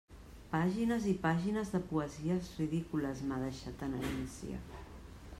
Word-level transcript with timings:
Pàgines 0.51 1.03
i 1.09 1.11
pàgines 1.25 1.69
de 1.73 1.81
poesies 1.91 2.49
ridícules 2.61 3.21
m'ha 3.27 3.37
deixat 3.43 3.85
en 3.89 3.93
herència! 3.99 4.63